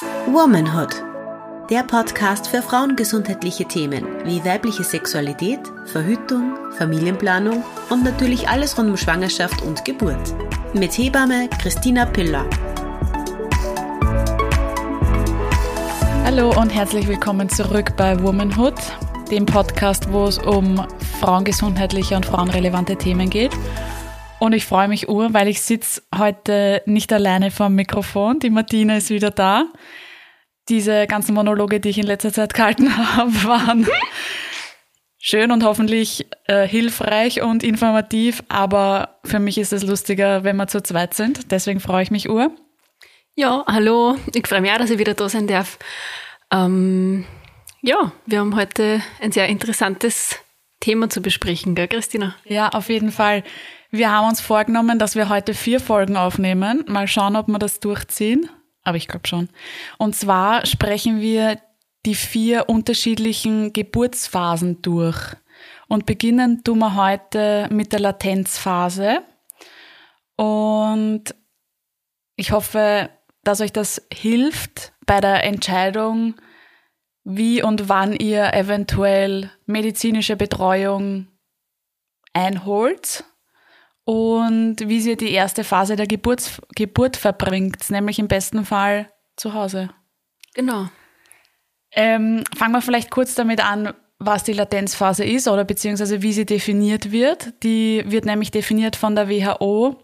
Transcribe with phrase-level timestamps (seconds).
[0.00, 1.02] Womanhood.
[1.68, 8.96] Der Podcast für frauengesundheitliche Themen wie weibliche Sexualität, Verhütung, Familienplanung und natürlich alles rund um
[8.96, 10.34] Schwangerschaft und Geburt.
[10.72, 12.48] Mit Hebamme Christina Piller.
[16.24, 18.76] Hallo und herzlich willkommen zurück bei Womanhood,
[19.30, 20.82] dem Podcast, wo es um
[21.20, 23.52] frauengesundheitliche und frauenrelevante Themen geht.
[24.40, 28.40] Und ich freue mich ur, weil ich sitze heute nicht alleine vor dem Mikrofon.
[28.40, 29.66] Die Martina ist wieder da.
[30.70, 33.86] Diese ganzen Monologe, die ich in letzter Zeit gehalten habe, waren
[35.18, 38.42] schön und hoffentlich äh, hilfreich und informativ.
[38.48, 41.52] Aber für mich ist es lustiger, wenn wir zu zweit sind.
[41.52, 42.50] Deswegen freue ich mich ur.
[43.34, 44.16] Ja, hallo.
[44.34, 45.78] Ich freue mich auch, dass ich wieder da sein darf.
[46.50, 47.26] Ähm,
[47.82, 50.40] ja, wir haben heute ein sehr interessantes
[50.80, 52.34] Thema zu besprechen, gell, Christina?
[52.44, 53.44] Ja, auf jeden Fall.
[53.90, 56.84] Wir haben uns vorgenommen, dass wir heute vier Folgen aufnehmen.
[56.88, 58.48] Mal schauen, ob wir das durchziehen.
[58.82, 59.48] Aber ich glaube schon.
[59.98, 61.60] Und zwar sprechen wir
[62.06, 65.36] die vier unterschiedlichen Geburtsphasen durch.
[65.88, 69.22] Und beginnen tun wir heute mit der Latenzphase.
[70.36, 71.34] Und
[72.36, 73.10] ich hoffe,
[73.44, 76.36] dass euch das hilft bei der Entscheidung,
[77.36, 81.28] wie und wann ihr eventuell medizinische Betreuung
[82.32, 83.24] einholt
[84.04, 89.54] und wie sie die erste Phase der Geburt, Geburt verbringt, nämlich im besten Fall zu
[89.54, 89.90] Hause.
[90.54, 90.88] Genau.
[91.92, 96.46] Ähm, fangen wir vielleicht kurz damit an, was die Latenzphase ist oder beziehungsweise wie sie
[96.46, 97.54] definiert wird.
[97.62, 99.96] Die wird nämlich definiert von der WHO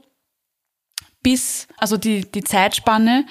[1.23, 3.27] bis, also die, die Zeitspanne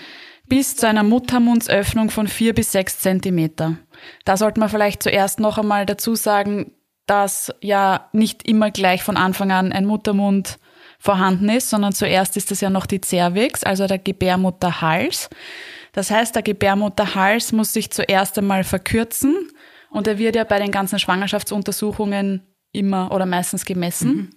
[0.47, 3.77] bis zu einer Muttermundsöffnung von vier bis sechs Zentimeter.
[4.23, 6.71] Da sollte man vielleicht zuerst noch einmal dazu sagen,
[7.05, 10.57] dass ja nicht immer gleich von Anfang an ein Muttermund
[10.97, 15.29] vorhanden ist, sondern zuerst ist es ja noch die Cervix, also der Gebärmutterhals.
[15.91, 19.49] Das heißt, der Gebärmutterhals muss sich zuerst einmal verkürzen
[19.89, 24.15] und er wird ja bei den ganzen Schwangerschaftsuntersuchungen immer oder meistens gemessen.
[24.15, 24.29] Mhm.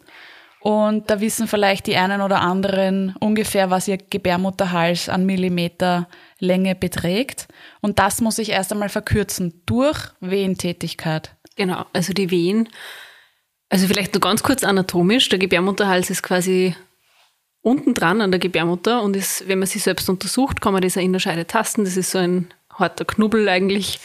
[0.60, 6.08] Und da wissen vielleicht die einen oder anderen ungefähr, was ihr Gebärmutterhals an Millimeter
[6.40, 7.46] Länge beträgt.
[7.80, 11.36] Und das muss sich erst einmal verkürzen durch Wehentätigkeit.
[11.56, 12.68] Genau, also die Wehen.
[13.68, 15.28] Also vielleicht nur ganz kurz anatomisch.
[15.28, 16.74] Der Gebärmutterhals ist quasi
[17.62, 20.96] unten dran an der Gebärmutter und ist, wenn man sie selbst untersucht, kann man das
[20.96, 21.84] in der Scheide tasten.
[21.84, 24.00] Das ist so ein harter Knubbel eigentlich.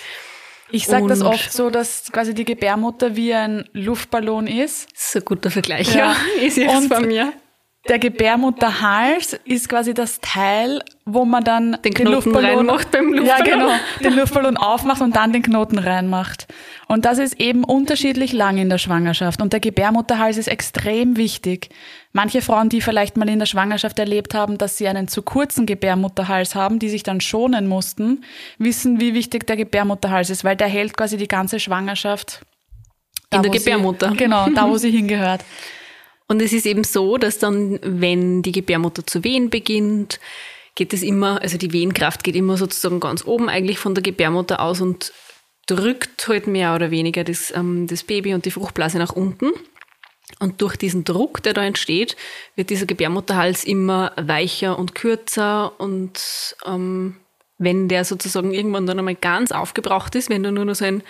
[0.73, 4.91] Ich sage das oft so, dass quasi die Gebärmutter wie ein Luftballon ist.
[4.91, 6.16] Das ist ein guter Vergleich, ja.
[6.39, 6.45] ja.
[6.45, 7.31] Ist jetzt bei mir.
[7.89, 13.25] Der Gebärmutterhals ist quasi das Teil, wo man dann den, den Luftballon reinmacht beim Luftballon.
[13.25, 13.71] Ja, genau.
[14.01, 16.47] Den Luftballon aufmacht und dann den Knoten reinmacht.
[16.88, 19.41] Und das ist eben unterschiedlich lang in der Schwangerschaft.
[19.41, 21.72] Und der Gebärmutterhals ist extrem wichtig.
[22.13, 25.66] Manche Frauen, die vielleicht mal in der Schwangerschaft erlebt haben, dass sie einen zu kurzen
[25.66, 28.23] Gebärmutterhals haben, die sich dann schonen mussten,
[28.59, 32.45] wissen, wie wichtig der Gebärmutterhals ist, weil der hält quasi die ganze Schwangerschaft.
[33.29, 34.11] In der Gebärmutter.
[34.11, 35.41] Sie, genau, da wo sie hingehört.
[36.28, 40.19] Und es ist eben so, dass dann, wenn die Gebärmutter zu wehen beginnt,
[40.75, 44.59] geht es immer, also die Wehenkraft geht immer sozusagen ganz oben eigentlich von der Gebärmutter
[44.59, 45.13] aus und
[45.67, 49.51] drückt halt mehr oder weniger das, ähm, das Baby und die Fruchtblase nach unten.
[50.39, 52.16] Und durch diesen Druck, der da entsteht,
[52.55, 57.17] wird dieser Gebärmutterhals immer weicher und kürzer und ähm,
[57.59, 61.03] wenn der sozusagen irgendwann dann einmal ganz aufgebraucht ist, wenn da nur noch so ein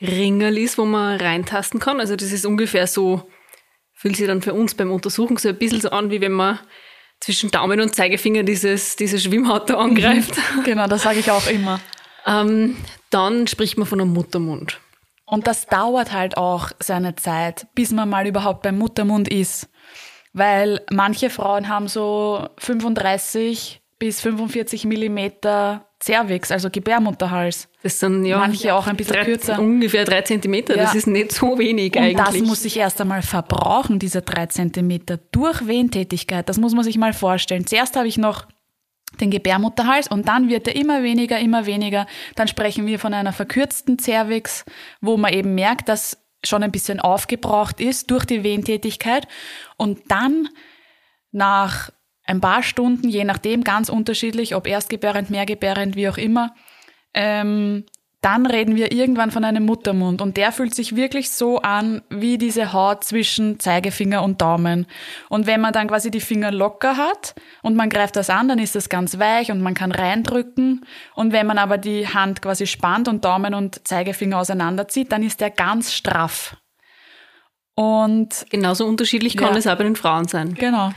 [0.00, 3.28] Ringerl ist, wo man reintasten kann, also das ist ungefähr so
[3.98, 6.60] fühlt sich dann für uns beim Untersuchen so ein bisschen so an, wie wenn man
[7.18, 10.34] zwischen Daumen und Zeigefinger dieses, diese Schwimmhaut da angreift.
[10.64, 11.80] genau, das sage ich auch immer.
[12.24, 12.76] ähm,
[13.10, 14.78] dann spricht man von einem Muttermund.
[15.24, 19.68] Und das dauert halt auch seine Zeit, bis man mal überhaupt beim Muttermund ist.
[20.32, 27.68] Weil manche Frauen haben so 35 bis 45 Millimeter Cervix, also Gebärmutterhals.
[27.82, 29.58] Das sind ja manche auch ein bisschen drei, kürzer.
[29.58, 30.84] Ungefähr drei Zentimeter, ja.
[30.84, 32.16] das ist nicht so wenig Und eigentlich.
[32.24, 36.48] das muss sich erst einmal verbrauchen, diese drei Zentimeter, durch Wehentätigkeit.
[36.48, 37.66] Das muss man sich mal vorstellen.
[37.66, 38.46] Zuerst habe ich noch
[39.20, 42.06] den Gebärmutterhals und dann wird er immer weniger, immer weniger.
[42.36, 44.64] Dann sprechen wir von einer verkürzten Cervix,
[45.00, 49.26] wo man eben merkt, dass schon ein bisschen aufgebraucht ist durch die Wehentätigkeit.
[49.76, 50.48] Und dann
[51.32, 51.90] nach
[52.28, 56.54] ein paar Stunden, je nachdem, ganz unterschiedlich, ob erstgebärend, mehrgebärend, wie auch immer,
[57.14, 57.84] ähm,
[58.20, 62.36] dann reden wir irgendwann von einem Muttermund und der fühlt sich wirklich so an wie
[62.36, 64.86] diese Haut zwischen Zeigefinger und Daumen.
[65.28, 68.58] Und wenn man dann quasi die Finger locker hat und man greift das an, dann
[68.58, 70.84] ist das ganz weich und man kann reindrücken.
[71.14, 75.40] Und wenn man aber die Hand quasi spannt und Daumen und Zeigefinger auseinanderzieht, dann ist
[75.40, 76.56] der ganz straff.
[77.74, 80.54] Und genauso unterschiedlich kann ja, es auch bei den Frauen sein.
[80.54, 80.90] Genau.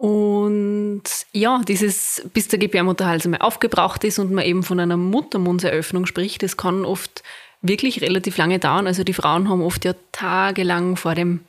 [0.00, 1.02] Und
[1.32, 6.42] ja, dieses, bis der Gebärmutterhals einmal aufgebraucht ist und man eben von einer Muttermundseröffnung spricht,
[6.42, 7.22] das kann oft
[7.60, 8.86] wirklich relativ lange dauern.
[8.86, 11.40] Also die Frauen haben oft ja tagelang vor dem,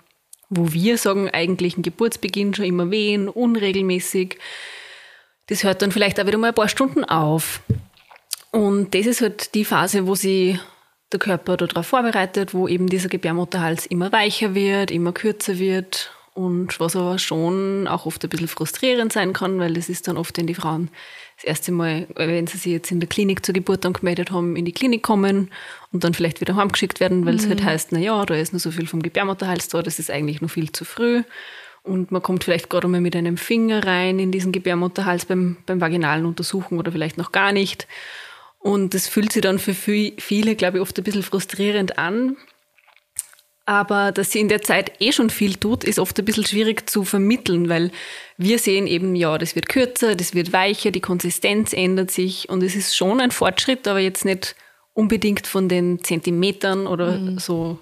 [0.50, 4.38] wo wir sagen, eigentlichen Geburtsbeginn schon immer wehen, unregelmäßig.
[5.48, 7.62] Das hört dann vielleicht auch wieder mal ein paar Stunden auf.
[8.52, 10.60] Und das ist halt die Phase, wo sie
[11.14, 16.80] der Körper darauf vorbereitet, wo eben dieser Gebärmutterhals immer weicher wird, immer kürzer wird und
[16.80, 20.38] was aber schon auch oft ein bisschen frustrierend sein kann, weil das ist dann oft,
[20.38, 20.90] wenn die Frauen
[21.36, 24.66] das erste Mal, wenn sie sich jetzt in der Klinik zur Geburt angemeldet haben, in
[24.66, 25.52] die Klinik kommen
[25.92, 27.40] und dann vielleicht wieder heimgeschickt werden, weil mhm.
[27.40, 30.10] es halt heißt, na ja, da ist nur so viel vom Gebärmutterhals da, das ist
[30.10, 31.24] eigentlich noch viel zu früh.
[31.84, 35.82] Und man kommt vielleicht gerade mal mit einem Finger rein in diesen Gebärmutterhals beim, beim
[35.82, 37.88] vaginalen Untersuchen oder vielleicht noch gar nicht.
[38.60, 42.38] Und das fühlt sich dann für viele, glaube ich, oft ein bisschen frustrierend an.
[43.66, 46.90] Aber dass sie in der Zeit eh schon viel tut, ist oft ein bisschen schwierig
[46.90, 47.92] zu vermitteln, weil
[48.38, 52.64] wir sehen eben, ja, das wird kürzer, das wird weicher, die Konsistenz ändert sich und
[52.64, 54.56] es ist schon ein Fortschritt, aber jetzt nicht
[54.94, 57.38] unbedingt von den Zentimetern oder mhm.
[57.38, 57.78] so.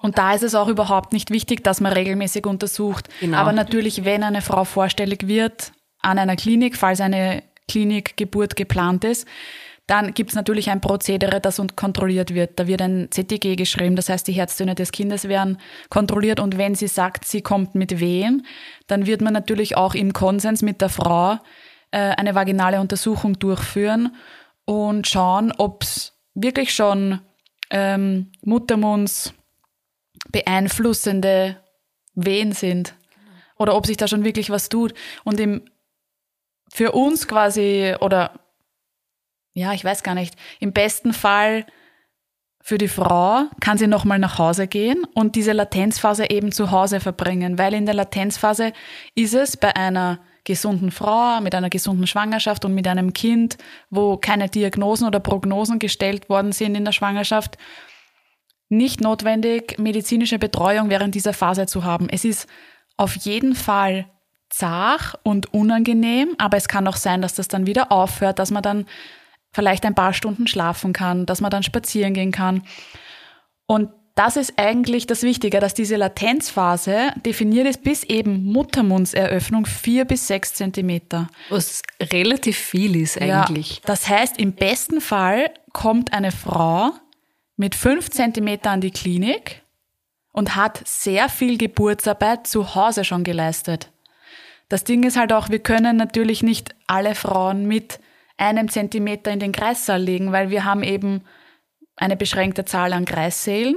[0.00, 3.08] Und da ist es auch überhaupt nicht wichtig, dass man regelmäßig untersucht.
[3.20, 3.36] Genau.
[3.36, 9.28] Aber natürlich, wenn eine Frau vorstellig wird an einer Klinik, falls eine Klinikgeburt geplant ist,
[9.90, 12.60] dann gibt es natürlich ein Prozedere, das kontrolliert wird.
[12.60, 15.58] Da wird ein CTG geschrieben, das heißt, die Herztöne des Kindes werden
[15.88, 18.46] kontrolliert und wenn sie sagt, sie kommt mit Wehen,
[18.86, 21.38] dann wird man natürlich auch im Konsens mit der Frau
[21.90, 24.14] äh, eine vaginale Untersuchung durchführen
[24.64, 27.20] und schauen, ob es wirklich schon
[27.70, 29.34] ähm, Muttermunds
[30.30, 31.56] beeinflussende
[32.14, 32.94] Wehen sind
[33.56, 34.94] oder ob sich da schon wirklich was tut.
[35.24, 35.62] Und im,
[36.72, 38.34] für uns quasi oder
[39.52, 41.66] ja, ich weiß gar nicht, im besten Fall
[42.62, 47.00] für die Frau kann sie nochmal nach Hause gehen und diese Latenzphase eben zu Hause
[47.00, 48.72] verbringen, weil in der Latenzphase
[49.14, 53.56] ist es bei einer gesunden Frau, mit einer gesunden Schwangerschaft und mit einem Kind,
[53.88, 57.56] wo keine Diagnosen oder Prognosen gestellt worden sind in der Schwangerschaft,
[58.68, 62.08] nicht notwendig, medizinische Betreuung während dieser Phase zu haben.
[62.08, 62.48] Es ist
[62.96, 64.06] auf jeden Fall
[64.48, 68.62] zart und unangenehm, aber es kann auch sein, dass das dann wieder aufhört, dass man
[68.62, 68.86] dann
[69.52, 72.62] vielleicht ein paar Stunden schlafen kann, dass man dann spazieren gehen kann.
[73.66, 80.04] Und das ist eigentlich das Wichtige, dass diese Latenzphase definiert ist bis eben Muttermundseröffnung vier
[80.04, 81.28] bis sechs Zentimeter.
[81.48, 81.82] Was
[82.12, 83.76] relativ viel ist eigentlich.
[83.76, 86.90] Ja, das heißt, im besten Fall kommt eine Frau
[87.56, 89.62] mit fünf Zentimeter an die Klinik
[90.32, 93.90] und hat sehr viel Geburtsarbeit zu Hause schon geleistet.
[94.68, 98.00] Das Ding ist halt auch, wir können natürlich nicht alle Frauen mit
[98.40, 101.22] einem Zentimeter in den Kreissaal legen, weil wir haben eben
[101.96, 103.76] eine beschränkte Zahl an Kreissälen,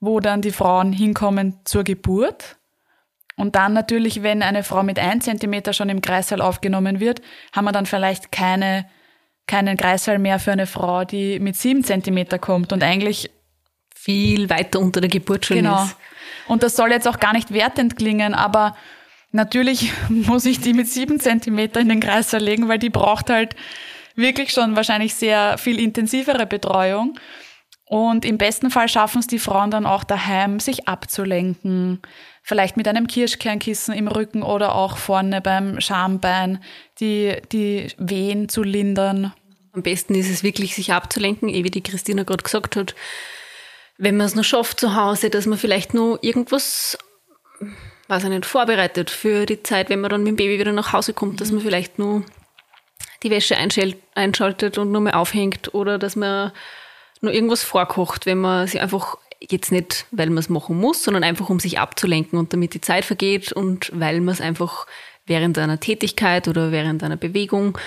[0.00, 2.56] wo dann die Frauen hinkommen zur Geburt.
[3.36, 7.20] Und dann natürlich, wenn eine Frau mit ein Zentimeter schon im Kreissaal aufgenommen wird,
[7.52, 8.86] haben wir dann vielleicht keine,
[9.46, 13.30] keinen Kreissaal mehr für eine Frau, die mit sieben Zentimeter kommt und eigentlich
[13.94, 15.84] viel weiter unter der Geburt schon genau.
[15.84, 15.96] ist.
[16.48, 18.76] Und das soll jetzt auch gar nicht wertend klingen, aber
[19.32, 23.54] natürlich muss ich die mit sieben Zentimeter in den Kreissaal legen, weil die braucht halt
[24.18, 27.18] wirklich schon wahrscheinlich sehr viel intensivere Betreuung.
[27.86, 32.02] Und im besten Fall schaffen es die Frauen dann auch daheim, sich abzulenken.
[32.42, 36.62] Vielleicht mit einem Kirschkernkissen im Rücken oder auch vorne beim Schambein,
[37.00, 39.32] die, die Wehen zu lindern.
[39.72, 42.94] Am besten ist es wirklich, sich abzulenken, eh wie die Christina gerade gesagt hat.
[43.96, 46.98] Wenn man es noch schafft zu Hause, dass man vielleicht nur irgendwas,
[48.08, 50.92] weiß ich nicht, vorbereitet für die Zeit, wenn man dann mit dem Baby wieder nach
[50.92, 52.24] Hause kommt, dass man vielleicht nur
[53.22, 56.52] die Wäsche einschaltet und nur mehr aufhängt oder dass man
[57.20, 61.24] nur irgendwas vorkocht, wenn man sich einfach jetzt nicht, weil man es machen muss, sondern
[61.24, 64.86] einfach um sich abzulenken und damit die Zeit vergeht und weil man es einfach
[65.26, 67.78] während einer Tätigkeit oder während einer Bewegung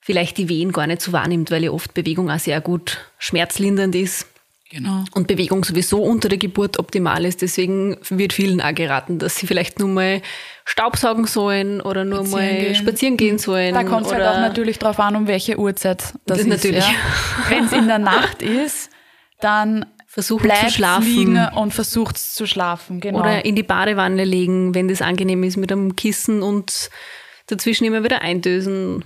[0.00, 3.94] vielleicht die Wehen gar nicht so wahrnimmt, weil ja oft Bewegung auch sehr gut schmerzlindernd
[3.94, 4.26] ist.
[4.70, 5.04] Genau.
[5.14, 7.40] Und Bewegung sowieso unter der Geburt optimal ist.
[7.40, 10.20] Deswegen wird vielen auch geraten, dass sie vielleicht nur mal
[10.66, 12.74] Staubsaugen sollen oder nur spazieren mal gehen.
[12.74, 13.74] spazieren gehen sollen.
[13.74, 16.46] Da kommt es halt auch natürlich drauf an, um welche Uhrzeit das, das ist.
[16.48, 16.86] Natürlich.
[16.86, 16.94] Ja.
[17.48, 18.90] Wenn es in der Nacht ist,
[19.40, 23.00] dann versucht zu schlafen und versucht zu schlafen.
[23.00, 23.20] Genau.
[23.20, 26.90] Oder in die Badewanne legen, wenn das angenehm ist mit einem Kissen und
[27.46, 29.04] dazwischen immer wieder eindösen.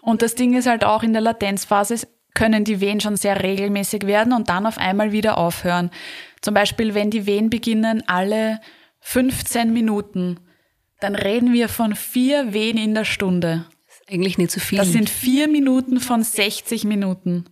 [0.00, 4.06] Und das Ding ist halt auch in der Latenzphase können die Wehen schon sehr regelmäßig
[4.06, 5.90] werden und dann auf einmal wieder aufhören.
[6.40, 8.60] Zum Beispiel, wenn die Wehen beginnen alle
[9.00, 10.40] 15 Minuten,
[11.00, 13.66] dann reden wir von vier Wehen in der Stunde.
[13.86, 14.78] Das ist eigentlich nicht so viel.
[14.78, 17.46] Das sind vier Minuten von 60 Minuten.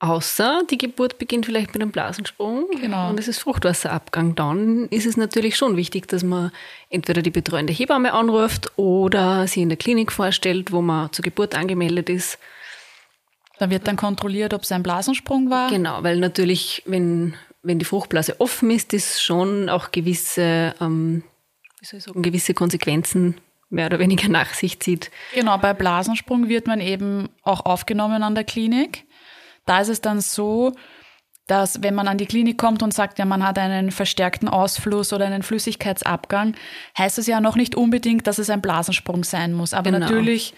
[0.00, 3.10] Außer die Geburt beginnt vielleicht mit einem Blasensprung Genau.
[3.10, 4.36] und es ist Fruchtwasserabgang.
[4.36, 6.52] Dann ist es natürlich schon wichtig, dass man
[6.88, 11.56] entweder die betreuende Hebamme anruft oder sie in der Klinik vorstellt, wo man zur Geburt
[11.56, 12.38] angemeldet ist.
[13.58, 15.68] Da wird dann kontrolliert, ob es ein Blasensprung war.
[15.70, 21.22] Genau, weil natürlich, wenn, wenn die Fruchtblase offen ist, ist schon auch gewisse, ähm,
[21.80, 23.36] wie soll ich sagen, gewisse Konsequenzen
[23.70, 25.10] mehr oder weniger nach sich zieht.
[25.34, 29.04] Genau, bei Blasensprung wird man eben auch aufgenommen an der Klinik.
[29.66, 30.72] Da ist es dann so,
[31.46, 35.12] dass wenn man an die Klinik kommt und sagt, ja, man hat einen verstärkten Ausfluss
[35.12, 36.54] oder einen Flüssigkeitsabgang,
[36.96, 39.74] heißt es ja noch nicht unbedingt, dass es ein Blasensprung sein muss.
[39.74, 40.06] Aber Genau.
[40.06, 40.54] natürlich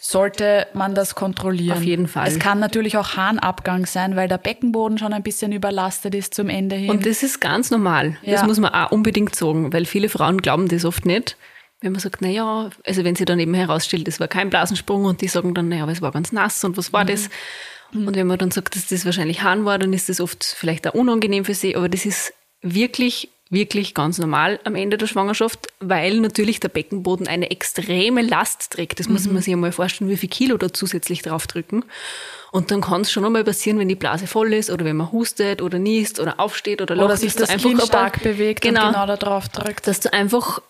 [0.00, 1.76] sollte man das kontrollieren.
[1.76, 2.28] Auf jeden Fall.
[2.28, 6.48] Es kann natürlich auch Harnabgang sein, weil der Beckenboden schon ein bisschen überlastet ist zum
[6.48, 6.90] Ende hin.
[6.90, 8.16] Und das ist ganz normal.
[8.24, 8.46] Das Ja.
[8.46, 11.36] muss man auch unbedingt sagen, weil viele Frauen glauben das oft nicht.
[11.80, 15.20] Wenn man sagt, naja, also wenn sie dann eben herausstellt, das war kein Blasensprung und
[15.20, 17.30] die sagen dann, naja, aber es war ganz nass und was war das?
[17.94, 20.86] Und wenn man dann sagt, dass das wahrscheinlich Hahn war, dann ist das oft vielleicht
[20.88, 25.68] auch unangenehm für sie, aber das ist wirklich, wirklich ganz normal am Ende der Schwangerschaft,
[25.80, 29.00] weil natürlich der Beckenboden eine extreme Last trägt.
[29.00, 31.84] Das muss man sich einmal vorstellen, wie viel Kilo da zusätzlich draufdrücken.
[32.52, 35.12] Und dann kann es schon einmal passieren, wenn die Blase voll ist oder wenn man
[35.12, 38.08] hustet oder niest oder aufsteht oder oder lacht, sich dass das du Kind ein paar-
[38.08, 39.86] stark bewegt genau, und genau da drauf drückt.
[39.86, 40.60] dass du einfach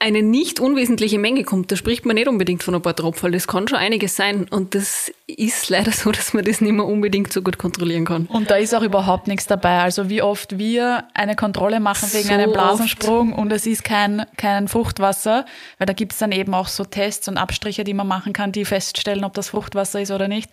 [0.00, 1.70] eine nicht unwesentliche Menge kommt.
[1.70, 3.32] Da spricht man nicht unbedingt von ein paar Tropfen.
[3.32, 4.46] Das kann schon einiges sein.
[4.50, 8.26] Und das ist leider so, dass man das nicht mehr unbedingt so gut kontrollieren kann.
[8.26, 9.80] Und da ist auch überhaupt nichts dabei.
[9.80, 14.24] Also wie oft wir eine Kontrolle machen wegen So einem Blasensprung und es ist kein,
[14.38, 15.44] kein Fruchtwasser,
[15.78, 18.64] weil da gibt's dann eben auch so Tests und Abstriche, die man machen kann, die
[18.64, 20.50] feststellen, ob das Fruchtwasser ist oder nicht,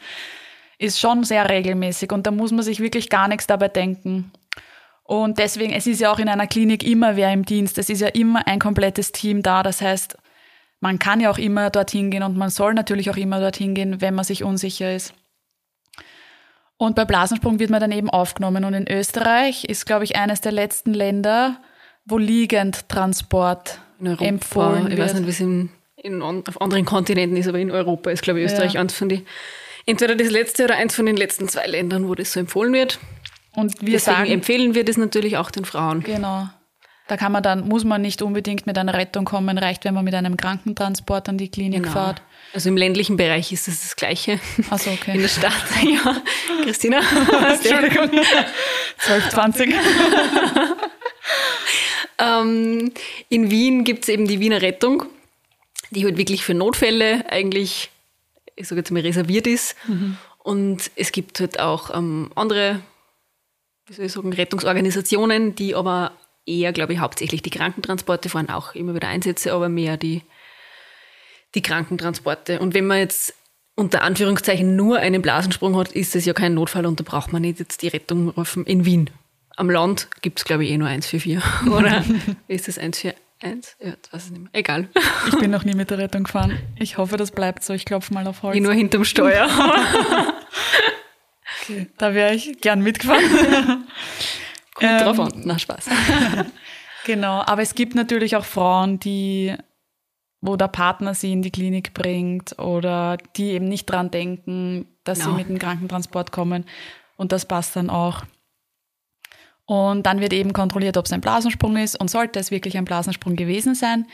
[0.77, 4.31] ist schon sehr regelmäßig und da muss man sich wirklich gar nichts dabei denken.
[5.07, 7.77] Und deswegen, es ist ja auch in einer Klinik immer wer im Dienst.
[7.77, 9.63] Es ist ja immer ein komplettes Team da.
[9.63, 10.17] Das heißt,
[10.81, 14.01] man kann ja auch immer dorthin gehen und man soll natürlich auch immer dorthin gehen,
[14.01, 15.13] wenn man sich unsicher ist.
[16.75, 18.65] Und bei Blasensprung wird man dann eben aufgenommen.
[18.65, 21.61] Und in Österreich ist, glaube ich, eines der letzten Länder,
[22.03, 24.99] wo Liegendtransport In Europa, empfohlen ich wird.
[24.99, 28.39] weiß nicht, wie es in, in, auf anderen Kontinenten ist, aber in Europa ist, glaube
[28.41, 28.81] ich, Österreich Ja.
[28.81, 29.23] eins von die,
[29.85, 32.99] entweder das letzte oder eins von den letzten zwei Ländern, wo das so empfohlen wird.
[33.57, 36.03] Und wir Deswegen sagen, empfehlen wir das natürlich auch den Frauen.
[36.03, 36.47] genau,
[37.07, 40.03] da kann man dann, muss man nicht unbedingt mit einer Rettung kommen, reicht, wenn man
[40.05, 41.93] mit einem Krankentransport an die Klinik Genau.
[41.93, 42.21] fährt.
[42.53, 44.39] Also im ländlichen Bereich ist es das Gleiche.
[44.69, 45.17] Also In okay.
[45.21, 46.21] der Stadt, ja.
[46.63, 46.99] Christina?
[47.53, 48.11] Entschuldigung.
[48.99, 49.75] 12, 20.
[52.19, 52.91] Ähm,
[53.29, 55.03] in Wien gibt es eben die Wiener Rettung,
[55.91, 57.91] die halt wirklich für Notfälle eigentlich,
[58.55, 59.75] ich sage jetzt mal, reserviert ist.
[60.39, 62.79] Und es gibt halt auch ähm, andere,
[63.87, 66.11] wie soll ich sagen, Rettungsorganisationen, die aber
[66.45, 70.21] eher, glaube ich, hauptsächlich die Krankentransporte fahren, auch immer wieder Einsätze, aber mehr die,
[71.55, 72.59] die Krankentransporte.
[72.59, 73.33] Und wenn man jetzt
[73.75, 77.43] unter Anführungszeichen nur einen Blasensprung hat, ist das ja kein Notfall und da braucht man
[77.43, 79.09] nicht jetzt die Rettung rufen in Wien.
[79.55, 81.39] Am Land gibt es, glaube ich, eh nur 144.
[81.71, 82.03] Oder
[82.47, 83.15] ist das 141?
[83.43, 84.49] Ja, das weiß ich nicht mehr.
[84.53, 84.89] Egal.
[85.27, 86.57] Ich bin noch nie mit der Rettung gefahren.
[86.79, 87.73] Ich hoffe, das bleibt so.
[87.73, 88.55] Ich klopfe mal auf Holz.
[88.55, 89.47] Ich nur hinterm Steuer.
[91.97, 93.23] Da wäre ich gern mitgefahren.
[94.73, 95.31] Kommt Ähm, drauf an.
[95.45, 95.89] Na, Spaß.
[97.05, 99.55] Genau, aber es gibt natürlich auch Frauen, die,
[100.41, 105.19] wo der Partner sie in die Klinik bringt oder die eben nicht dran denken, dass
[105.19, 105.37] sie Genau.
[105.37, 106.65] mit dem Krankentransport kommen.
[107.15, 108.23] Und das passt dann auch.
[109.65, 111.95] Und dann wird eben kontrolliert, ob es ein Blasensprung ist.
[111.97, 114.05] Und sollte es wirklich ein Blasensprung gewesen sein,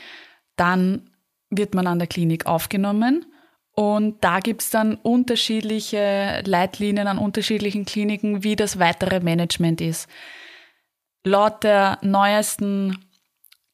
[0.54, 1.10] dann
[1.50, 3.26] wird man an der Klinik aufgenommen.
[3.74, 10.08] Und da gibt es dann unterschiedliche Leitlinien an unterschiedlichen Kliniken, wie das weitere Management ist.
[11.24, 13.04] Laut der neuesten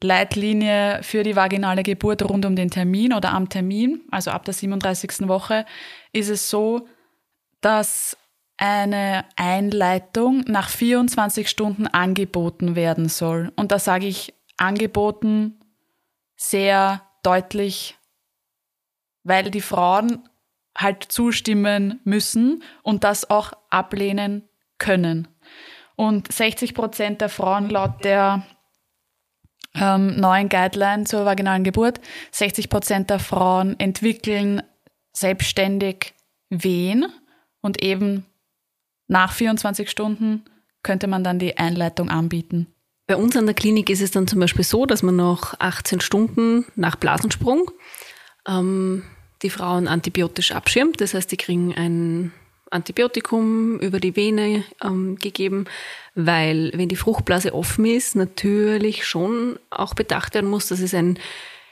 [0.03, 4.55] Leitlinie für die vaginale Geburt rund um den Termin oder am Termin, also ab der
[4.55, 5.29] 37.
[5.29, 5.67] Woche,
[6.13, 6.89] ist es so,
[7.61, 8.17] dass
[8.57, 13.53] eine Einleitung nach 24 Stunden angeboten werden soll.
[13.57, 15.61] Und da sage ich angeboten
[16.37, 17.97] sehr deutlich,
[19.25, 20.29] weil die Frauen
[20.77, 24.49] halt zustimmen müssen und das auch ablehnen
[24.79, 25.29] können.
[25.97, 28.47] Und 60 Prozent der Frauen laut der
[29.75, 32.01] ähm, neuen Guideline zur vaginalen Geburt,
[32.33, 34.63] 60 Prozent der Frauen entwickeln
[35.13, 36.15] selbstständig
[36.49, 37.07] Wehen
[37.61, 38.27] und eben
[39.07, 40.45] nach 24 Stunden
[40.83, 42.69] könnte man dann die Einleitung anbieten.
[43.07, 46.01] Bei uns an der Klinik ist es dann zum Beispiel so, dass man nach 18
[46.01, 47.71] Stunden nach Blasensprung
[48.47, 49.05] ähm,
[49.43, 51.01] die Frauen antibiotisch abschirmt.
[51.01, 52.33] Das heißt, die kriegen ein
[52.71, 55.67] Antibiotikum über die Vene ähm, gegeben,
[56.15, 61.19] weil wenn die Fruchtblase offen ist, natürlich schon auch bedacht werden muss, dass es ein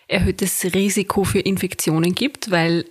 [0.08, 2.84] erhöhtes Risiko für Infektionen gibt, weil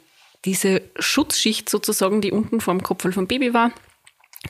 [0.46, 3.72] diese Schutzschicht sozusagen, die unten vor dem Kopf vom Baby war,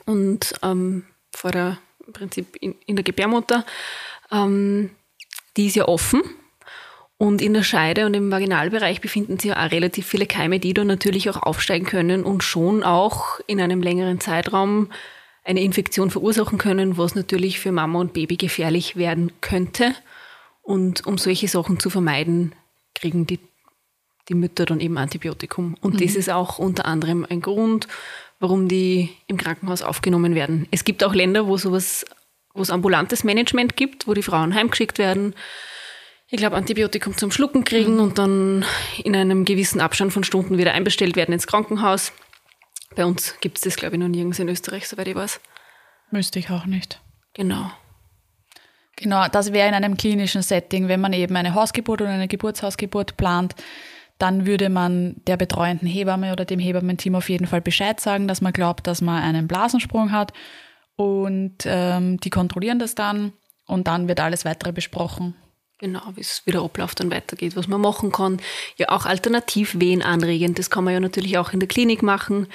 [0.05, 3.65] und ähm, vor der, im Prinzip in, in der Gebärmutter,
[4.31, 4.91] ähm,
[5.55, 6.21] die ist ja offen.
[7.19, 10.73] Und in der Scheide und im Vaginalbereich befinden sich ja auch relativ viele Keime, die
[10.73, 14.89] da natürlich auch aufsteigen können und schon auch in einem längeren Zeitraum
[15.43, 19.95] eine Infektion verursachen können, was natürlich für Mama und Baby gefährlich werden könnte.
[20.61, 22.51] Und um solche Sachen zu vermeiden,
[22.93, 23.39] kriegen die,
[24.29, 25.75] die Mütter dann eben Antibiotikum.
[25.81, 25.99] Und mhm.
[25.99, 27.87] das ist auch unter anderem ein Grund,
[28.39, 30.67] warum die im Krankenhaus aufgenommen werden.
[30.69, 32.05] Es gibt auch Länder, wo sowas,
[32.53, 35.33] wo es ambulantes Management gibt, wo die Frauen heimgeschickt werden,
[36.29, 37.99] ich glaube, Antibiotikum zum Schlucken kriegen mhm.
[38.01, 38.65] und dann
[39.03, 42.11] in einem gewissen Abstand von Stunden wieder einbestellt werden ins Krankenhaus.
[42.95, 45.39] Bei uns gibt es das, glaube ich, noch nirgends in Österreich, soweit ich weiß.
[46.11, 47.01] Müsste ich auch nicht.
[47.33, 47.71] Genau.
[48.95, 53.15] Genau, das wäre in einem klinischen Setting, wenn man eben eine Hausgeburt oder eine Geburtshausgeburt
[53.15, 53.55] plant,
[54.17, 58.41] dann würde man der betreuenden Hebamme oder dem Hebammenteam auf jeden Fall Bescheid sagen, dass
[58.41, 60.33] man glaubt, dass man einen Blasensprung hat
[60.95, 63.33] und ähm, die kontrollieren das dann
[63.67, 65.35] und dann wird alles weitere besprochen.
[65.79, 68.39] Genau, wie es wieder abläuft und weitergeht, was man machen kann.
[68.77, 72.47] Ja, auch Alternativwehen anregen, das kann man ja natürlich auch in der Klinik machen,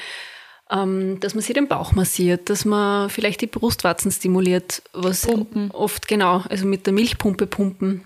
[0.71, 5.71] ähm, dass man sich den Bauch massiert, dass man vielleicht die Brustwarzen stimuliert, was pumpen.
[5.71, 8.03] oft genau, also mit der Milchpumpe pumpen.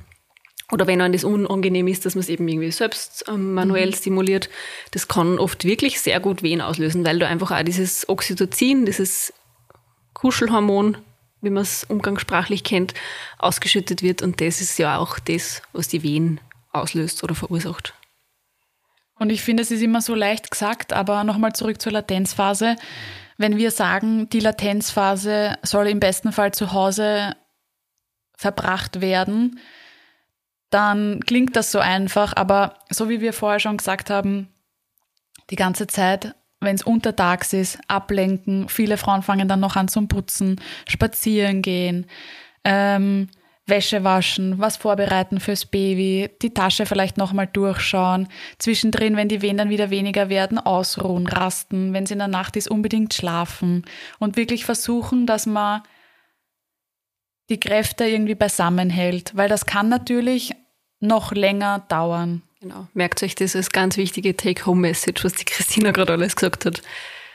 [0.72, 3.94] Oder wenn einem das unangenehm ist, dass man es eben irgendwie selbst ähm, manuell mhm.
[3.94, 4.50] stimuliert.
[4.90, 9.32] Das kann oft wirklich sehr gut Wehen auslösen, weil du einfach auch dieses Oxytocin, dieses
[10.12, 10.98] Kuschelhormon
[11.40, 12.94] wie man es umgangssprachlich kennt,
[13.38, 14.22] ausgeschüttet wird.
[14.22, 16.40] Und das ist ja auch das, was die Wehen
[16.72, 17.94] auslöst oder verursacht.
[19.18, 22.76] Und ich finde, es ist immer so leicht gesagt, aber nochmal zurück zur Latenzphase.
[23.38, 27.36] Wenn wir sagen, die Latenzphase soll im besten Fall zu Hause
[28.36, 29.58] verbracht werden,
[30.70, 34.48] dann klingt das so einfach, aber so wie wir vorher schon gesagt haben,
[35.50, 36.34] die ganze Zeit
[36.66, 38.68] wenn es untertags ist, ablenken.
[38.68, 42.06] Viele Frauen fangen dann noch an zum Putzen, spazieren gehen,
[42.64, 43.28] ähm,
[43.66, 49.56] Wäsche waschen, was vorbereiten fürs Baby, die Tasche vielleicht nochmal durchschauen, zwischendrin, wenn die Wehen
[49.56, 53.84] dann wieder weniger werden, ausruhen, rasten, wenn es in der Nacht ist, unbedingt schlafen
[54.20, 55.82] und wirklich versuchen, dass man
[57.48, 60.52] die Kräfte irgendwie beisammen hält, weil das kann natürlich
[61.00, 62.42] noch länger dauern.
[62.60, 62.86] Genau.
[62.94, 66.82] Merkt euch das als ganz wichtige Take-Home-Message, was die Christina gerade alles gesagt hat.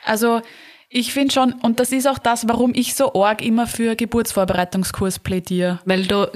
[0.04, 0.42] Also
[0.90, 5.20] ich finde schon, und das ist auch das, warum ich so arg immer für Geburtsvorbereitungskurs
[5.20, 5.80] plädiere.
[5.86, 6.30] Weil da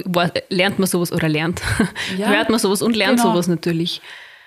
[0.48, 1.60] lernt man sowas oder lernt.
[2.16, 3.32] Ja, hört man sowas und lernt genau.
[3.32, 4.00] sowas natürlich.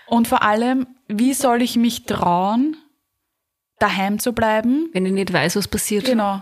[0.08, 2.75] Und vor allem, wie soll ich mich trauen,
[3.78, 4.89] daheim zu bleiben?
[4.93, 6.06] Wenn ich nicht weiß, was passiert.
[6.06, 6.41] Genau.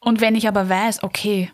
[0.00, 1.50] Und wenn ich aber weiß, okay,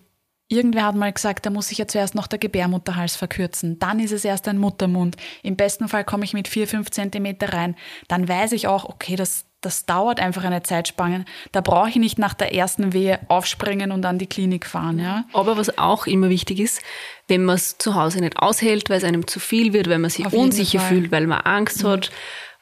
[0.49, 3.79] Irgendwer hat mal gesagt, da muss ich ja zuerst noch der Gebärmutterhals verkürzen.
[3.79, 5.17] Dann ist es erst ein Muttermund.
[5.43, 7.77] Im besten Fall komme ich mit vier, fünf Zentimeter rein.
[8.09, 11.25] Dann weiß ich auch, okay, das, das dauert einfach eine Zeitspanne.
[11.53, 14.99] Da brauche ich nicht nach der ersten Wehe aufspringen und an die Klinik fahren.
[14.99, 15.25] Ja?
[15.33, 16.83] Aber was auch immer wichtig ist,
[17.27, 20.11] wenn man es zu Hause nicht aushält, weil es einem zu viel wird, weil man
[20.11, 21.89] sich Auf unsicher fühlt, weil man Angst mhm.
[21.89, 22.11] hat,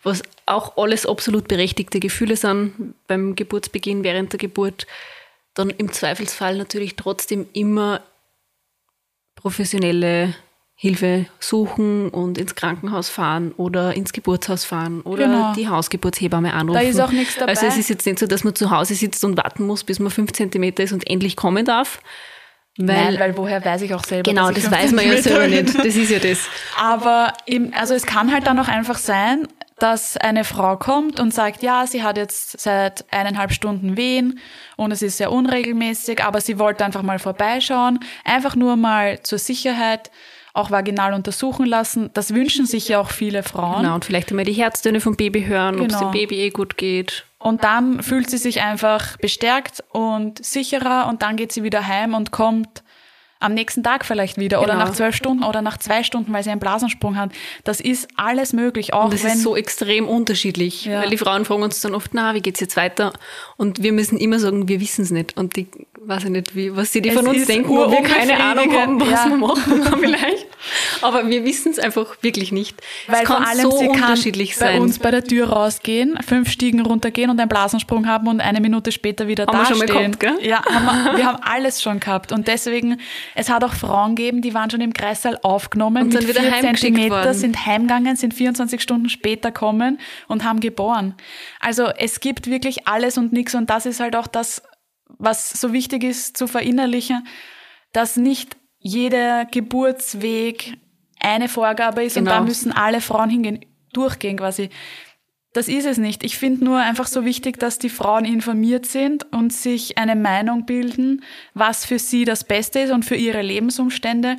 [0.05, 4.87] was auch alles absolut berechtigte Gefühle sind beim Geburtsbeginn, während der Geburt,
[5.55, 8.01] dann im Zweifelsfall natürlich trotzdem immer
[9.35, 10.35] professionelle
[10.75, 15.53] Hilfe suchen und ins Krankenhaus fahren oder ins Geburtshaus fahren oder genau.
[15.55, 16.81] die Hausgeburtshebamme anrufen.
[16.81, 17.53] Da ist auch nichts dabei.
[17.53, 20.01] Also es ist jetzt nicht so, dass man zu Hause sitzt und warten muss, bis
[20.01, 22.01] man fünf Zentimeter ist und endlich kommen darf.
[22.79, 24.29] Weil, Nein, weil woher weiß ich auch selber.
[24.29, 25.79] Genau, das weiß man ja selber nicht.
[25.79, 26.49] Das ist ja das.
[26.77, 29.47] Aber eben, also es kann halt dann auch einfach sein,
[29.79, 34.39] dass eine Frau kommt und sagt, ja, sie hat jetzt seit eineinhalb Stunden Wehen
[34.77, 39.39] und es ist sehr unregelmäßig, aber sie wollte einfach mal vorbeischauen, einfach nur mal zur
[39.39, 40.11] Sicherheit
[40.55, 42.11] auch vaginal untersuchen lassen.
[42.13, 43.83] Das wünschen sich ja auch viele Frauen.
[43.83, 45.85] Genau, und vielleicht einmal die Herztöne vom Baby hören, genau.
[45.85, 47.25] ob es dem Baby eh gut geht.
[47.39, 52.15] Und dann fühlt sie sich einfach bestärkt und sicherer und dann geht sie wieder heim
[52.15, 52.83] und kommt
[53.43, 54.73] am nächsten Tag vielleicht wieder genau.
[54.73, 57.31] oder nach zwölf Stunden oder nach zwei Stunden, weil sie einen Blasensprung hat.
[57.65, 58.95] Das ist alles möglich.
[58.95, 61.03] Auch und das wenn, ist so extrem unterschiedlich, ja.
[61.03, 63.13] weil die Frauen fragen uns dann oft, na, wie geht's jetzt weiter?
[63.57, 65.37] Und wir müssen immer sagen, wir wissen es nicht.
[65.37, 65.67] Und die,
[66.05, 69.01] weiß ich nicht, wie, was sie die von uns denken, wo wir keine Ahnung haben,
[69.01, 69.29] was ja.
[69.29, 70.47] wir machen vielleicht.
[71.01, 72.81] Aber wir wissen es einfach wirklich nicht.
[73.07, 74.77] Weil es kann vor allem so sie unterschiedlich kann sein.
[74.77, 78.61] bei uns bei der Tür rausgehen, fünf Stiegen runtergehen und einen Blasensprung haben und eine
[78.61, 79.81] Minute später wieder haben dastehen.
[79.81, 80.39] Wir schon mal gehabt, gell?
[80.47, 82.33] Ja, haben wir, wir haben alles schon gehabt.
[82.33, 82.99] Und deswegen
[83.35, 87.11] es hat auch Frauen gegeben, die waren schon im Kreissaal aufgenommen und mit wieder Zentimeter,
[87.11, 87.35] worden.
[87.35, 91.15] sind heimgegangen, sind 24 Stunden später kommen und haben geboren.
[91.61, 94.63] Also es gibt wirklich alles und nichts und das ist halt auch das,
[95.19, 97.27] was so wichtig ist zu verinnerlichen,
[97.93, 100.77] dass nicht jeder Geburtsweg
[101.21, 102.31] eine Vorgabe ist genau.
[102.31, 104.71] und da müssen alle Frauen hingehen, durchgehen quasi.
[105.53, 106.25] Das ist es nicht.
[106.25, 110.65] Ich finde nur einfach so wichtig, dass die Frauen informiert sind und sich eine Meinung
[110.65, 111.23] bilden,
[111.53, 114.37] was für sie das Beste ist und für ihre Lebensumstände.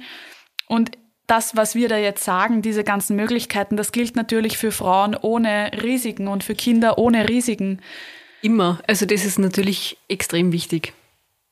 [0.67, 0.91] Und
[1.27, 5.71] das, was wir da jetzt sagen, diese ganzen Möglichkeiten, das gilt natürlich für Frauen ohne
[5.83, 7.79] Risiken und für Kinder ohne Risiken.
[8.43, 8.79] Immer.
[8.87, 10.93] Also das ist natürlich extrem wichtig.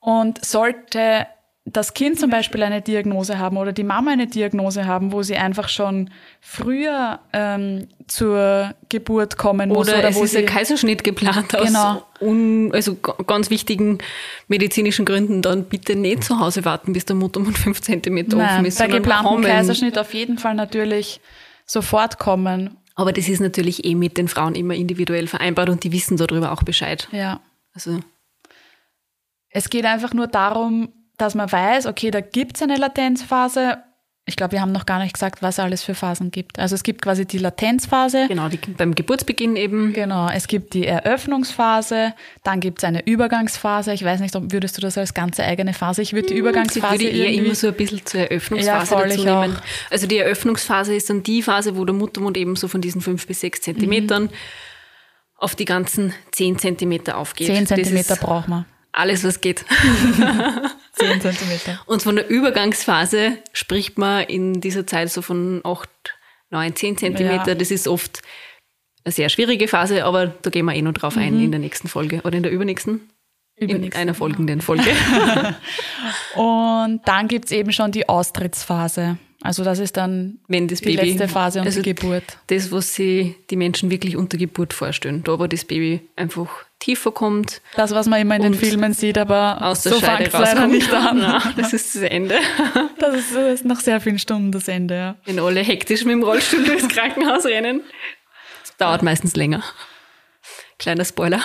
[0.01, 1.25] Und sollte
[1.65, 5.35] das Kind zum Beispiel eine Diagnose haben oder die Mama eine Diagnose haben, wo sie
[5.35, 6.09] einfach schon
[6.41, 9.87] früher ähm, zur Geburt kommen muss.
[9.87, 12.03] Oder, oder es wo ist sie, ein Kaiserschnitt geplant aus Genau.
[12.19, 13.99] un, also ganz wichtigen
[14.47, 18.65] medizinischen Gründen, dann bitte nicht zu Hause warten, bis der Muttermund fünf Zentimeter offen Nein,
[18.65, 18.79] ist.
[18.79, 19.43] bei geplantem kommen.
[19.43, 21.21] Kaiserschnitt auf jeden Fall natürlich
[21.67, 22.75] sofort kommen.
[23.01, 26.51] Aber das ist natürlich eh mit den Frauen immer individuell vereinbart und die wissen darüber
[26.51, 27.07] auch Bescheid.
[27.11, 27.41] Ja.
[27.73, 27.99] Also
[29.49, 33.83] Es geht einfach nur darum, dass man weiß, okay, da gibt's eine Latenzphase.
[34.25, 36.59] Ich glaube, wir haben noch gar nicht gesagt, was alles für Phasen gibt.
[36.59, 38.27] Also es gibt quasi die Latenzphase.
[38.27, 39.93] genau, die, beim Geburtsbeginn eben.
[39.93, 43.91] Genau, es gibt die Eröffnungsphase, dann gibt's eine Übergangsphase.
[43.93, 46.03] Ich weiß nicht, ob würdest du das als ganze eigene Phase?
[46.03, 49.03] Ich würde die Ich Übergangsphase würde eher immer so ein bisschen zur Ja, Eröffnungsphase voll,
[49.09, 49.55] dazu ich nehmen.
[49.57, 49.61] auch.
[49.91, 53.25] Also die Eröffnungsphase ist dann die Phase, wo der Muttermund eben so von diesen fünf
[53.25, 54.29] bis sechs Zentimetern
[55.37, 57.47] auf die ganzen zehn Zentimeter aufgeht.
[57.47, 58.65] 10 Das Zentimeter braucht man.
[58.91, 59.65] alles, was geht.
[60.93, 61.79] 10 Zentimeter.
[61.85, 65.89] Und von der Übergangsphase spricht man in dieser Zeit so von 8,
[66.49, 67.47] 9, 10 Zentimeter.
[67.49, 67.55] Ja.
[67.55, 68.21] Das ist oft
[69.03, 71.87] eine sehr schwierige Phase, aber da gehen wir eh noch drauf ein in der nächsten
[71.87, 73.09] Folge oder in der übernächsten.
[73.55, 74.89] In Übernächsten, einer folgenden Folge.
[76.35, 79.17] Und dann gibt's eben schon die Austrittsphase.
[79.41, 82.23] Also das ist dann Wenn das die Baby, letzte Phase und also die Geburt.
[82.47, 85.23] Das, was sich die Menschen wirklich unter Geburt vorstellen.
[85.23, 89.17] Da, wo das Baby einfach tiefer kommt, Das, was man immer in den Filmen sieht,
[89.17, 90.71] aber aus der so fängt leider rauskommt.
[90.73, 91.17] nicht an.
[91.19, 92.35] Nein, das ist das Ende.
[92.99, 95.15] Das ist, das ist nach sehr vielen Stunden das Ende, ja.
[95.25, 97.81] Wenn alle hektisch mit dem Rollstuhl durchs Krankenhaus rennen.
[98.61, 99.63] Das dauert meistens länger.
[100.77, 101.41] Kleiner Spoiler.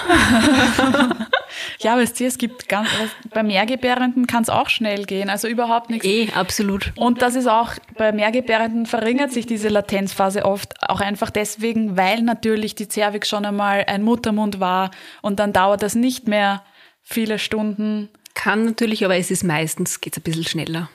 [1.80, 2.88] Ja, weißt du, es gibt ganz,
[3.30, 6.06] bei Mehrgebärenden kann es auch schnell gehen, also überhaupt nichts.
[6.06, 6.92] Eh, absolut.
[6.96, 12.22] Und das ist auch, bei Mehrgebärenden verringert sich diese Latenzphase oft auch einfach deswegen, weil
[12.22, 14.90] natürlich die Zervix schon einmal ein Muttermund war
[15.22, 16.62] und dann dauert das nicht mehr
[17.02, 18.08] viele Stunden.
[18.34, 20.88] Kann natürlich, aber es ist meistens, geht's ein bisschen schneller.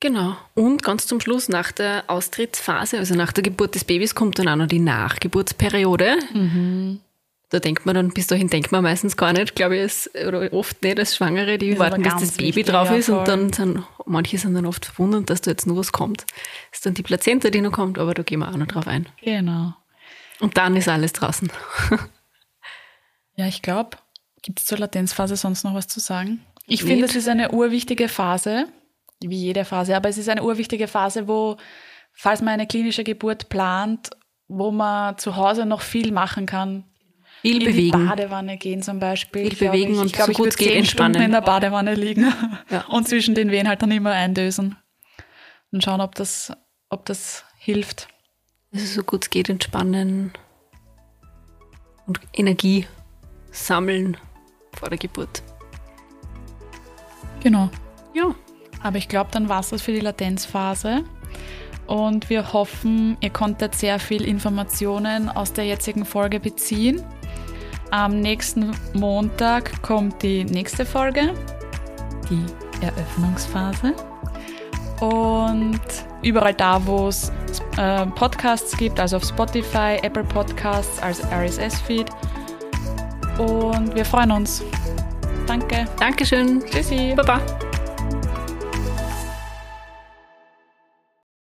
[0.00, 0.36] Genau.
[0.54, 4.48] Und ganz zum Schluss, nach der Austrittsphase, also nach der Geburt des Babys, kommt dann
[4.48, 6.18] auch noch die Nachgeburtsperiode.
[7.54, 10.52] Da denkt man dann, bis dahin denkt man meistens gar nicht, glaube ich, es, oder
[10.52, 13.28] oft nicht als Schwangere, die Ist warten, bis das Baby wichtig, drauf ja, ist und
[13.28, 16.22] dann sind, manche sind dann oft verwundert, dass da jetzt nur was kommt.
[16.22, 18.88] Das ist dann die Plazenta, die noch kommt, aber da gehen wir auch noch drauf
[18.88, 19.08] ein.
[19.22, 19.72] Genau.
[20.40, 21.48] Und dann ist alles draußen.
[23.36, 23.96] Ja, ich glaube,
[24.42, 26.44] gibt es zur Latenzphase sonst noch was zu sagen?
[26.66, 28.66] Ich finde, es ist eine urwichtige Phase,
[29.20, 31.56] wie jede Phase, aber es ist eine urwichtige Phase, wo,
[32.12, 34.10] falls man eine klinische Geburt plant,
[34.46, 36.84] wo man zu Hause noch viel machen kann.
[37.44, 37.98] Viel in bewegen.
[38.00, 39.42] die Badewanne gehen zum Beispiel.
[39.42, 41.14] Viel Ich glaub, bewegen ich, und ich glaube, so ich gut würde geht zehn Stunden
[41.14, 41.22] entspannen.
[41.26, 42.32] in der Badewanne liegen
[42.70, 42.84] Ja.
[42.88, 44.76] und zwischen den Wehen halt dann immer eindösen
[45.72, 46.52] und schauen, ob das,
[46.88, 48.08] ob das hilft.
[48.72, 50.32] Also so gut es geht entspannen
[52.06, 52.86] und Energie
[53.50, 54.16] sammeln
[54.76, 55.42] vor der Geburt.
[57.42, 57.70] Genau.
[58.14, 58.34] Ja.
[58.82, 61.04] Aber ich glaube, dann war es das für die Latenzphase.
[61.86, 67.02] Und wir hoffen, ihr konntet sehr viel Informationen aus der jetzigen Folge beziehen.
[67.94, 71.32] Am nächsten Montag kommt die nächste Folge,
[72.28, 72.44] die
[72.84, 73.94] Eröffnungsphase.
[74.98, 75.80] Und
[76.20, 77.30] überall da, wo es
[77.76, 82.10] äh, Podcasts gibt, also auf Spotify, Apple Podcasts als RSS-Feed.
[83.38, 84.64] Und wir freuen uns.
[85.46, 85.84] Danke.
[86.00, 86.64] Dankeschön.
[86.66, 87.14] Tschüssi.
[87.14, 87.40] Baba.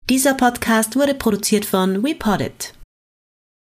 [0.10, 2.74] Dieser Podcast wurde produziert von WePoddit.